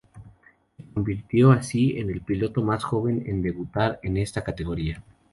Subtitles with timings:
[0.77, 5.03] Se convirtió así en el piloto más joven en debutar en esta categoría.